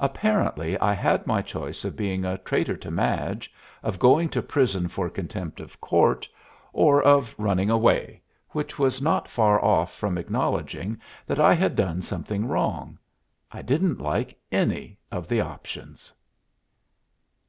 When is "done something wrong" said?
11.76-12.98